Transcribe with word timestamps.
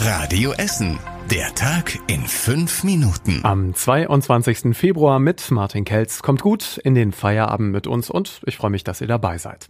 Radio 0.00 0.52
Essen. 0.52 0.98
Der 1.28 1.54
Tag 1.54 1.98
in 2.06 2.22
fünf 2.22 2.84
Minuten. 2.84 3.40
Am 3.42 3.74
22. 3.74 4.76
Februar 4.76 5.18
mit 5.18 5.50
Martin 5.50 5.84
Kelz 5.84 6.22
kommt 6.22 6.42
gut 6.42 6.78
in 6.78 6.94
den 6.94 7.12
Feierabend 7.12 7.72
mit 7.72 7.86
uns 7.86 8.10
und 8.10 8.40
ich 8.46 8.56
freue 8.56 8.70
mich, 8.70 8.84
dass 8.84 9.00
ihr 9.00 9.06
dabei 9.06 9.38
seid. 9.38 9.68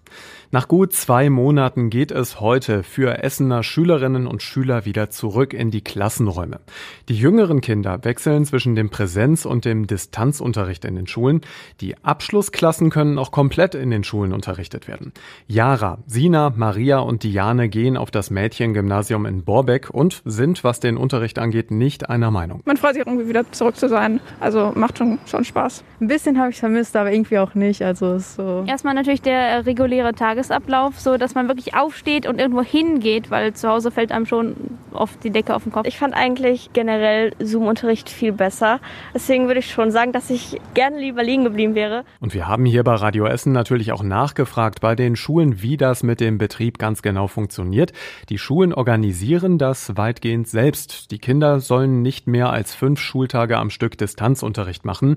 Nach 0.53 0.69
gut 0.69 0.93
zwei 0.93 1.31
Monaten 1.31 1.91
geht 1.91 2.11
es 2.11 2.41
heute 2.41 2.83
für 2.83 3.23
Essener 3.23 3.63
Schülerinnen 3.63 4.27
und 4.27 4.43
Schüler 4.43 4.85
wieder 4.85 5.11
zurück 5.11 5.53
in 5.53 5.71
die 5.71 5.83
Klassenräume. 5.83 6.61
Die 7.09 7.17
jüngeren 7.17 7.61
Kinder 7.61 8.03
wechseln 8.05 8.45
zwischen 8.47 8.75
dem 8.75 8.91
Präsenz- 8.91 9.47
und 9.47 9.65
dem 9.65 9.87
Distanzunterricht 9.87 10.85
in 10.85 10.97
den 10.97 11.07
Schulen. 11.07 11.43
Die 11.81 11.97
Abschlussklassen 12.03 12.91
können 12.91 13.19
auch 13.19 13.33
komplett 13.33 13.75
in 13.75 13.91
den 13.91 14.03
Schulen 14.03 14.33
unterrichtet 14.33 14.89
werden. 14.89 15.13
Jara, 15.47 15.99
Sina, 16.07 16.51
Maria 16.51 16.99
und 16.99 17.23
Diane 17.23 17.69
gehen 17.69 17.97
auf 17.97 18.11
das 18.11 18.31
Mädchengymnasium 18.31 19.27
in 19.27 19.45
Borbeck 19.45 19.91
und 19.91 20.23
sind, 20.25 20.65
was 20.65 20.81
den 20.81 20.97
Unterricht 20.97 21.39
angeht, 21.41 21.71
nicht 21.71 22.09
einer 22.09 22.31
Meinung. 22.31 22.61
Man 22.65 22.77
freut 22.77 22.95
sich 22.95 23.07
irgendwie 23.07 23.29
wieder 23.29 23.51
zurück 23.53 23.77
zu 23.77 23.89
sein. 23.89 24.21
Also 24.41 24.73
macht 24.75 24.99
schon, 24.99 25.19
schon 25.27 25.45
Spaß. 25.45 25.85
Ein 26.01 26.09
bisschen 26.09 26.39
habe 26.39 26.51
ich 26.51 26.59
vermisst, 26.59 26.97
aber 26.97 27.13
irgendwie 27.13 27.39
auch 27.39 27.55
nicht. 27.55 27.83
Also 27.83 28.19
so. 28.19 28.65
Erstmal 28.67 28.95
natürlich 28.95 29.23
der 29.23 29.67
reguläre 29.67 30.13
Tagesablauf, 30.13 31.01
so 31.01 31.17
dass 31.17 31.35
man 31.35 31.49
wirklich 31.49 31.75
aufsteht 31.75 32.27
und 32.27 32.39
irgendwo 32.39 32.63
hingeht, 32.63 33.31
weil 33.31 33.55
zu 33.55 33.69
Hause 33.69 33.91
fällt 33.91 34.13
einem 34.13 34.27
schon 34.27 34.55
oft 34.93 35.23
die 35.25 35.31
Decke 35.31 35.55
auf 35.55 35.65
den 35.65 35.73
Kopf. 35.73 35.87
Ich 35.87 35.99
fand 35.99 36.15
eigentlich 36.15 36.71
generell 36.73 37.33
Zoom-Unterricht 37.39 38.09
viel 38.09 38.33
besser. 38.33 38.81
Deswegen 39.15 39.47
würde 39.47 39.61
ich 39.61 39.71
schon 39.71 39.91
sagen, 39.91 40.13
dass 40.13 40.31
ich 40.31 40.61
gerne 40.75 40.99
lieber 40.99 41.23
liegen 41.23 41.45
geblieben 41.45 41.75
wäre. 41.75 42.05
Und 42.21 42.35
wir 42.35 42.49
haben 42.49 42.65
hier 42.65 42.85
bei 42.85 42.95
Radio 42.95 43.27
Essen 43.27 43.53
natürlich 43.53 43.93
auch 43.93 44.03
nachgefragt 44.03 44.81
bei 44.81 44.95
den 44.95 45.17
Schulen, 45.17 45.63
wie 45.63 45.77
das 45.77 46.03
mit 46.03 46.21
dem 46.21 46.39
Betrieb 46.39 46.79
ganz 46.79 47.03
genau 47.03 47.27
funktioniert. 47.27 47.93
Die 48.29 48.39
Schulen 48.39 48.73
organisieren 48.75 49.59
das 49.59 49.97
weitgehend 49.97 50.49
selbst. 50.49 51.11
Die 51.11 51.19
Kinder 51.19 51.61
sollen 51.61 52.03
nicht 52.03 52.27
mehr 52.27 52.51
als 52.51 52.75
fünf 52.75 53.01
Schultage 53.01 53.57
am 53.57 53.71
Stück 53.71 53.99
Distanzunterricht 53.99 54.85
machen. 54.85 55.17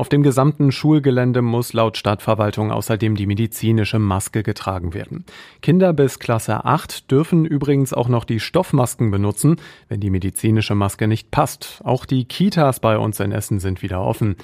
Auf 0.00 0.08
dem 0.08 0.22
gesamten 0.22 0.72
Schulgelände 0.72 1.42
muss 1.42 1.74
laut 1.74 1.98
Stadtverwaltung 1.98 2.70
außerdem 2.70 3.16
die 3.16 3.26
medizinische 3.26 3.98
Maske 3.98 4.42
getragen 4.42 4.94
werden. 4.94 5.26
Kinder 5.60 5.92
bis 5.92 6.18
Klasse 6.18 6.64
8 6.64 7.10
dürfen 7.10 7.44
übrigens 7.44 7.92
auch 7.92 8.08
noch 8.08 8.24
die 8.24 8.40
Stoffmasken 8.40 9.10
benutzen, 9.10 9.56
wenn 9.90 10.00
die 10.00 10.08
medizinische 10.08 10.74
Maske 10.74 11.06
nicht 11.06 11.30
passt. 11.30 11.82
Auch 11.84 12.06
die 12.06 12.24
Kitas 12.24 12.80
bei 12.80 12.96
uns 12.96 13.20
in 13.20 13.30
Essen 13.30 13.60
sind 13.60 13.82
wieder 13.82 14.00
offen. 14.00 14.36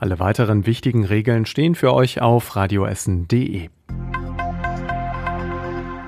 Alle 0.00 0.18
weiteren 0.18 0.66
wichtigen 0.66 1.04
Regeln 1.04 1.46
stehen 1.46 1.76
für 1.76 1.94
euch 1.94 2.20
auf 2.20 2.56
radioessen.de. 2.56 3.68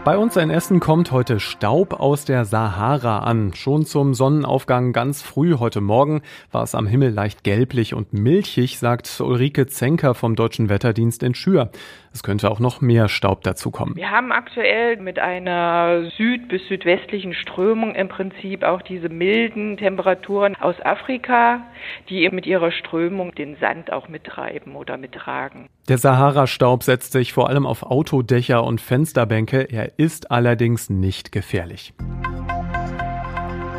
Bei 0.06 0.18
uns 0.18 0.36
in 0.36 0.50
Essen 0.50 0.78
kommt 0.78 1.10
heute 1.10 1.40
Staub 1.40 1.94
aus 1.94 2.24
der 2.24 2.44
Sahara 2.44 3.24
an. 3.24 3.52
Schon 3.54 3.84
zum 3.84 4.14
Sonnenaufgang 4.14 4.92
ganz 4.92 5.20
früh 5.20 5.56
heute 5.58 5.80
Morgen 5.80 6.22
war 6.52 6.62
es 6.62 6.76
am 6.76 6.86
Himmel 6.86 7.10
leicht 7.10 7.42
gelblich 7.42 7.92
und 7.92 8.12
milchig, 8.12 8.78
sagt 8.78 9.20
Ulrike 9.20 9.66
Zenker 9.66 10.14
vom 10.14 10.36
Deutschen 10.36 10.68
Wetterdienst 10.68 11.24
in 11.24 11.34
Schür. 11.34 11.72
Es 12.12 12.22
könnte 12.22 12.52
auch 12.52 12.60
noch 12.60 12.80
mehr 12.80 13.08
Staub 13.08 13.42
dazukommen. 13.42 13.96
Wir 13.96 14.12
haben 14.12 14.30
aktuell 14.30 14.96
mit 14.98 15.18
einer 15.18 16.08
süd- 16.16 16.46
bis 16.46 16.64
südwestlichen 16.68 17.34
Strömung 17.34 17.96
im 17.96 18.06
Prinzip 18.06 18.62
auch 18.62 18.82
diese 18.82 19.08
milden 19.08 19.76
Temperaturen 19.76 20.54
aus 20.54 20.76
Afrika, 20.84 21.66
die 22.08 22.30
mit 22.30 22.46
ihrer 22.46 22.70
Strömung 22.70 23.34
den 23.34 23.56
Sand 23.56 23.92
auch 23.92 24.06
mittreiben 24.06 24.76
oder 24.76 24.98
mittragen. 24.98 25.68
Der 25.88 25.98
Sahara-Staub 25.98 26.82
setzt 26.82 27.12
sich 27.12 27.32
vor 27.32 27.48
allem 27.48 27.64
auf 27.64 27.84
Autodächer 27.84 28.64
und 28.64 28.80
Fensterbänke. 28.80 29.70
Er 29.70 30.00
ist 30.00 30.32
allerdings 30.32 30.90
nicht 30.90 31.30
gefährlich. 31.30 31.94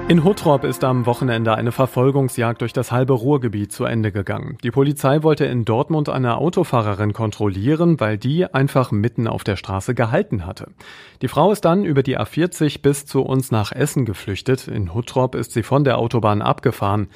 In 0.07 0.23
Huttrop 0.23 0.63
ist 0.63 0.85
am 0.85 1.05
Wochenende 1.05 1.53
eine 1.55 1.73
Verfolgungsjagd 1.73 2.61
durch 2.61 2.71
das 2.71 2.93
halbe 2.93 3.11
Ruhrgebiet 3.11 3.73
zu 3.73 3.83
Ende 3.83 4.13
gegangen. 4.13 4.57
Die 4.63 4.71
Polizei 4.71 5.21
wollte 5.21 5.43
in 5.43 5.65
Dortmund 5.65 6.07
eine 6.07 6.37
Autofahrerin 6.37 7.11
kontrollieren, 7.11 7.99
weil 7.99 8.17
die 8.17 8.45
einfach 8.45 8.91
mitten 8.91 9.27
auf 9.27 9.43
der 9.43 9.57
Straße 9.57 9.93
gehalten 9.93 10.45
hatte. 10.45 10.71
Die 11.21 11.27
Frau 11.27 11.51
ist 11.51 11.65
dann 11.65 11.83
über 11.83 12.03
die 12.03 12.17
A40 12.17 12.81
bis 12.81 13.05
zu 13.05 13.21
uns 13.21 13.51
nach 13.51 13.73
Essen 13.73 14.05
geflüchtet. 14.05 14.69
In 14.69 14.93
Huttrop 14.93 15.35
ist 15.35 15.51
sie 15.51 15.63
von 15.63 15.83
der 15.83 15.97
Autobahn 15.97 16.41
abgefahren. 16.41 17.09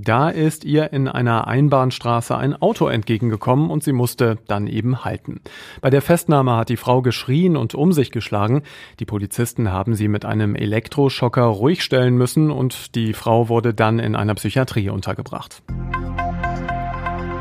Da 0.00 0.30
ist 0.30 0.64
ihr 0.64 0.92
in 0.92 1.08
einer 1.08 1.48
Einbahnstraße 1.48 2.36
ein 2.36 2.54
Auto 2.54 2.86
entgegengekommen 2.86 3.68
und 3.68 3.82
sie 3.82 3.92
musste 3.92 4.38
dann 4.46 4.68
eben 4.68 5.04
halten. 5.04 5.40
Bei 5.80 5.90
der 5.90 6.02
Festnahme 6.02 6.56
hat 6.56 6.68
die 6.68 6.76
Frau 6.76 7.02
geschrien 7.02 7.56
und 7.56 7.74
um 7.74 7.92
sich 7.92 8.12
geschlagen. 8.12 8.62
Die 9.00 9.04
Polizisten 9.04 9.72
haben 9.72 9.96
sie 9.96 10.06
mit 10.06 10.24
einem 10.24 10.54
Elektroschocker 10.54 11.42
ruhig 11.42 11.82
stellen 11.82 12.16
müssen 12.16 12.52
und 12.52 12.94
die 12.94 13.12
Frau 13.12 13.48
wurde 13.48 13.74
dann 13.74 13.98
in 13.98 14.14
einer 14.14 14.36
Psychiatrie 14.36 14.88
untergebracht. 14.88 15.64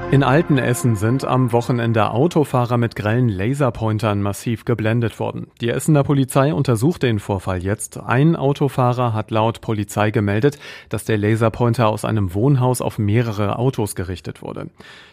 In 0.10 0.24
Altenessen 0.24 0.96
sind 0.96 1.26
am 1.26 1.52
Wochenende 1.52 2.12
Autofahrer 2.12 2.78
mit 2.78 2.96
grellen 2.96 3.28
Laserpointern 3.28 4.22
massiv 4.22 4.64
geblendet 4.64 5.20
worden. 5.20 5.48
Die 5.60 5.68
Essener 5.68 6.06
Polizei 6.06 6.54
untersucht 6.54 7.04
den 7.04 7.20
Vorfall 7.20 7.62
jetzt. 7.62 8.00
Ein 8.00 8.38
Autofahrer 8.38 9.12
hat 9.14 9.32
laut 9.32 9.60
Polizei 9.60 10.12
gemeldet, 10.12 10.60
dass 10.88 11.04
der 11.04 11.18
Laserpointer 11.18 11.90
aus 11.90 12.06
einem 12.06 12.34
Wohnhaus 12.34 12.80
auf 12.80 12.98
mehrere 12.98 13.60
Autos 13.60 13.96
gerichtet 13.96 14.42
wurde. 14.42 14.70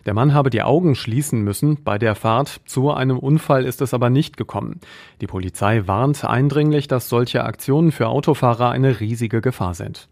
Der 0.06 0.14
Mann 0.14 0.32
habe 0.32 0.48
die 0.48 0.62
Augen 0.62 0.94
schließen 0.94 1.42
müssen 1.42 1.82
bei 1.82 1.98
der 1.98 2.14
Fahrt. 2.14 2.60
Zu 2.64 2.92
einem 2.92 3.18
Unfall 3.18 3.64
ist 3.64 3.82
es 3.82 3.94
aber 3.94 4.10
nicht 4.10 4.36
gekommen. 4.36 4.78
Die 5.20 5.26
Polizei 5.26 5.88
warnt 5.88 6.24
eindringlich, 6.24 6.86
dass 6.86 7.08
solche 7.08 7.42
Aktionen 7.42 7.90
für 7.90 8.06
Autofahrer 8.06 8.70
eine 8.70 9.00
riesige 9.00 9.40
Gefahr 9.40 9.74
sind. 9.74 10.08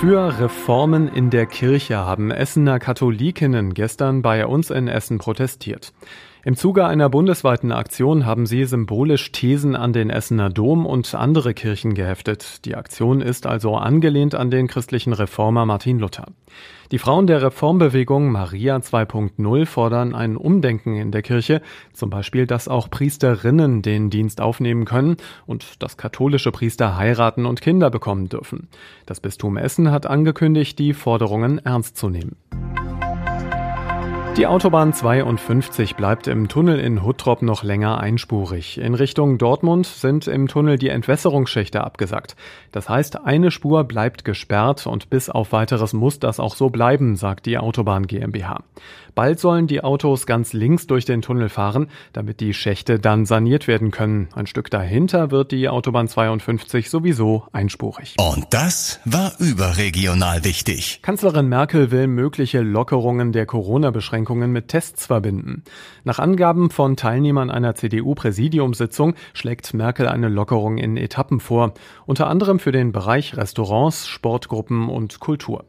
Für 0.00 0.38
Reformen 0.38 1.08
in 1.08 1.28
der 1.30 1.46
Kirche 1.46 1.96
haben 1.96 2.30
Essener 2.30 2.78
Katholikinnen 2.78 3.74
gestern 3.74 4.22
bei 4.22 4.46
uns 4.46 4.70
in 4.70 4.86
Essen 4.86 5.18
protestiert. 5.18 5.92
Im 6.44 6.54
Zuge 6.54 6.86
einer 6.86 7.08
bundesweiten 7.08 7.72
Aktion 7.72 8.24
haben 8.24 8.46
sie 8.46 8.64
symbolisch 8.64 9.32
Thesen 9.32 9.74
an 9.74 9.92
den 9.92 10.08
Essener 10.08 10.50
Dom 10.50 10.86
und 10.86 11.12
andere 11.14 11.52
Kirchen 11.52 11.94
geheftet. 11.94 12.64
Die 12.64 12.76
Aktion 12.76 13.20
ist 13.20 13.44
also 13.44 13.74
angelehnt 13.74 14.36
an 14.36 14.50
den 14.50 14.68
christlichen 14.68 15.12
Reformer 15.12 15.66
Martin 15.66 15.98
Luther. 15.98 16.26
Die 16.92 16.98
Frauen 16.98 17.26
der 17.26 17.42
Reformbewegung 17.42 18.30
Maria 18.30 18.76
2.0 18.76 19.66
fordern 19.66 20.14
ein 20.14 20.36
Umdenken 20.36 20.94
in 20.94 21.10
der 21.10 21.22
Kirche, 21.22 21.60
zum 21.92 22.08
Beispiel, 22.08 22.46
dass 22.46 22.68
auch 22.68 22.88
Priesterinnen 22.88 23.82
den 23.82 24.08
Dienst 24.08 24.40
aufnehmen 24.40 24.84
können 24.84 25.16
und 25.44 25.82
dass 25.82 25.96
katholische 25.96 26.52
Priester 26.52 26.96
heiraten 26.96 27.46
und 27.46 27.60
Kinder 27.60 27.90
bekommen 27.90 28.28
dürfen. 28.28 28.68
Das 29.06 29.20
Bistum 29.20 29.56
Essen 29.56 29.90
hat 29.90 30.06
angekündigt, 30.06 30.78
die 30.78 30.94
Forderungen 30.94 31.58
ernst 31.58 31.96
zu 31.96 32.08
nehmen. 32.08 32.36
Die 34.38 34.46
Autobahn 34.46 34.92
52 34.92 35.96
bleibt 35.96 36.28
im 36.28 36.46
Tunnel 36.46 36.78
in 36.78 37.02
Huttrop 37.02 37.42
noch 37.42 37.64
länger 37.64 37.98
einspurig. 37.98 38.78
In 38.78 38.94
Richtung 38.94 39.36
Dortmund 39.36 39.84
sind 39.84 40.28
im 40.28 40.46
Tunnel 40.46 40.78
die 40.78 40.90
Entwässerungsschächte 40.90 41.82
abgesackt. 41.82 42.36
Das 42.70 42.88
heißt, 42.88 43.24
eine 43.24 43.50
Spur 43.50 43.82
bleibt 43.82 44.24
gesperrt 44.24 44.86
und 44.86 45.10
bis 45.10 45.28
auf 45.28 45.50
weiteres 45.50 45.92
muss 45.92 46.20
das 46.20 46.38
auch 46.38 46.54
so 46.54 46.70
bleiben, 46.70 47.16
sagt 47.16 47.46
die 47.46 47.58
Autobahn 47.58 48.06
GmbH. 48.06 48.62
Bald 49.16 49.40
sollen 49.40 49.66
die 49.66 49.82
Autos 49.82 50.24
ganz 50.26 50.52
links 50.52 50.86
durch 50.86 51.04
den 51.04 51.20
Tunnel 51.20 51.48
fahren, 51.48 51.88
damit 52.12 52.38
die 52.38 52.54
Schächte 52.54 53.00
dann 53.00 53.26
saniert 53.26 53.66
werden 53.66 53.90
können. 53.90 54.28
Ein 54.36 54.46
Stück 54.46 54.70
dahinter 54.70 55.32
wird 55.32 55.50
die 55.50 55.68
Autobahn 55.68 56.06
52 56.06 56.88
sowieso 56.88 57.42
einspurig. 57.50 58.14
Und 58.20 58.46
das 58.50 59.00
war 59.04 59.32
überregional 59.40 60.44
wichtig. 60.44 61.00
Kanzlerin 61.02 61.48
Merkel 61.48 61.90
will 61.90 62.06
mögliche 62.06 62.60
Lockerungen 62.60 63.32
der 63.32 63.44
Corona-Beschränkungen 63.44 64.27
mit 64.34 64.68
Tests 64.68 65.06
verbinden. 65.06 65.64
Nach 66.04 66.18
Angaben 66.18 66.70
von 66.70 66.96
Teilnehmern 66.96 67.50
einer 67.50 67.74
CDU-Präsidiumssitzung 67.74 69.14
schlägt 69.32 69.74
Merkel 69.74 70.08
eine 70.08 70.28
Lockerung 70.28 70.78
in 70.78 70.96
Etappen 70.96 71.40
vor, 71.40 71.74
unter 72.06 72.28
anderem 72.28 72.58
für 72.58 72.72
den 72.72 72.92
Bereich 72.92 73.36
Restaurants, 73.36 74.08
Sportgruppen 74.08 74.88
und 74.88 75.20
Kultur. 75.20 75.64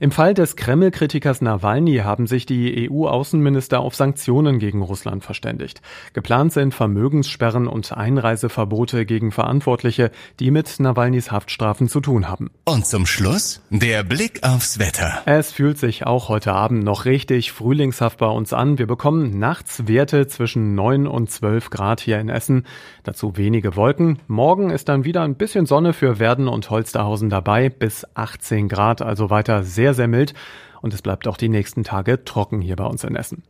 Im 0.00 0.10
Fall 0.10 0.34
des 0.34 0.56
Kreml-Kritikers 0.56 1.40
Nawalny 1.40 1.98
haben 1.98 2.26
sich 2.26 2.46
die 2.46 2.90
EU-Außenminister 2.90 3.78
auf 3.78 3.94
Sanktionen 3.94 4.58
gegen 4.58 4.82
Russland 4.82 5.24
verständigt. 5.24 5.82
Geplant 6.14 6.52
sind 6.52 6.74
Vermögenssperren 6.74 7.68
und 7.68 7.92
Einreiseverbote 7.92 9.06
gegen 9.06 9.30
Verantwortliche, 9.30 10.10
die 10.40 10.50
mit 10.50 10.80
Nawalnys 10.80 11.30
Haftstrafen 11.30 11.88
zu 11.88 12.00
tun 12.00 12.28
haben. 12.28 12.50
Und 12.64 12.86
zum 12.86 13.06
Schluss 13.06 13.62
der 13.70 14.02
Blick 14.02 14.42
aufs 14.42 14.80
Wetter. 14.80 15.22
Es 15.26 15.52
fühlt 15.52 15.78
sich 15.78 16.06
auch 16.06 16.28
heute 16.28 16.52
Abend 16.52 16.82
noch 16.82 17.04
richtig 17.04 17.52
frühlingshaft 17.52 18.18
bei 18.18 18.26
uns 18.26 18.52
an. 18.52 18.78
Wir 18.78 18.88
bekommen 18.88 19.38
nachts 19.38 19.86
Werte 19.86 20.26
zwischen 20.26 20.74
9 20.74 21.06
und 21.06 21.30
12 21.30 21.70
Grad 21.70 22.00
hier 22.00 22.18
in 22.18 22.30
Essen. 22.30 22.66
Dazu 23.04 23.36
wenige 23.36 23.76
Wolken. 23.76 24.18
Morgen 24.26 24.70
ist 24.70 24.88
dann 24.88 25.04
wieder 25.04 25.22
ein 25.22 25.36
bisschen 25.36 25.66
Sonne 25.66 25.92
für 25.92 26.18
Werden 26.18 26.48
und 26.48 26.68
Holsterhausen 26.68 27.30
dabei. 27.30 27.68
Bis 27.68 28.04
18 28.14 28.68
Grad, 28.68 29.00
also 29.00 29.30
weiter 29.30 29.62
sehr 29.62 29.83
sehr, 29.84 29.92
sehr 29.92 30.08
mild 30.08 30.32
und 30.80 30.94
es 30.94 31.02
bleibt 31.02 31.28
auch 31.28 31.36
die 31.36 31.50
nächsten 31.50 31.84
Tage 31.84 32.24
trocken 32.24 32.62
hier 32.62 32.76
bei 32.76 32.86
uns 32.86 33.04
in 33.04 33.16
Essen. 33.16 33.42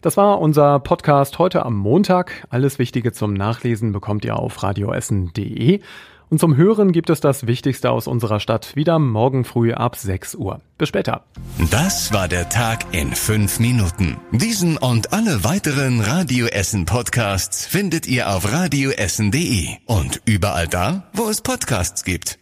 Das 0.00 0.16
war 0.16 0.40
unser 0.40 0.80
Podcast 0.80 1.38
heute 1.38 1.66
am 1.66 1.76
Montag. 1.76 2.46
Alles 2.48 2.78
Wichtige 2.78 3.12
zum 3.12 3.34
Nachlesen 3.34 3.92
bekommt 3.92 4.24
ihr 4.24 4.38
auf 4.38 4.62
radioessen.de. 4.62 5.80
Und 6.30 6.38
zum 6.38 6.56
Hören 6.56 6.92
gibt 6.92 7.10
es 7.10 7.20
das 7.20 7.46
Wichtigste 7.46 7.90
aus 7.90 8.06
unserer 8.06 8.40
Stadt 8.40 8.74
wieder 8.74 8.98
morgen 8.98 9.44
früh 9.44 9.74
ab 9.74 9.96
6 9.96 10.34
Uhr. 10.36 10.62
Bis 10.78 10.88
später. 10.88 11.24
Das 11.70 12.14
war 12.14 12.26
der 12.26 12.48
Tag 12.48 12.86
in 12.92 13.12
fünf 13.12 13.60
Minuten. 13.60 14.16
Diesen 14.30 14.78
und 14.78 15.12
alle 15.12 15.44
weiteren 15.44 16.00
Radio 16.00 16.46
Essen 16.46 16.86
Podcasts 16.86 17.66
findet 17.66 18.06
ihr 18.06 18.30
auf 18.34 18.50
radioessen.de 18.50 19.68
und 19.84 20.22
überall 20.24 20.68
da, 20.68 21.10
wo 21.12 21.28
es 21.28 21.42
Podcasts 21.42 22.02
gibt. 22.02 22.38